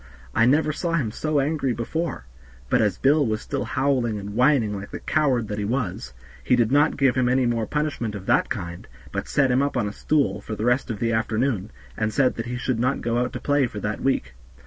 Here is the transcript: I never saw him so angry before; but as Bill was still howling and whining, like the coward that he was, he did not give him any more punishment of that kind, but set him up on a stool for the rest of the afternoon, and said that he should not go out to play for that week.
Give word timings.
I 0.33 0.47
never 0.47 0.73
saw 0.73 0.93
him 0.93 1.11
so 1.11 1.39
angry 1.39 1.73
before; 1.73 2.25
but 2.71 2.81
as 2.81 2.97
Bill 2.97 3.23
was 3.23 3.39
still 3.39 3.65
howling 3.65 4.17
and 4.17 4.31
whining, 4.33 4.75
like 4.75 4.89
the 4.89 4.99
coward 4.99 5.47
that 5.47 5.59
he 5.59 5.63
was, 5.63 6.13
he 6.43 6.55
did 6.55 6.71
not 6.71 6.97
give 6.97 7.13
him 7.13 7.29
any 7.29 7.45
more 7.45 7.67
punishment 7.67 8.15
of 8.15 8.25
that 8.25 8.49
kind, 8.49 8.87
but 9.11 9.27
set 9.27 9.51
him 9.51 9.61
up 9.61 9.77
on 9.77 9.87
a 9.87 9.93
stool 9.93 10.41
for 10.41 10.55
the 10.55 10.65
rest 10.65 10.89
of 10.89 10.97
the 10.97 11.13
afternoon, 11.13 11.69
and 11.95 12.11
said 12.11 12.33
that 12.37 12.47
he 12.47 12.57
should 12.57 12.79
not 12.79 13.01
go 13.01 13.19
out 13.19 13.31
to 13.33 13.39
play 13.39 13.67
for 13.67 13.79
that 13.81 14.01
week. 14.01 14.33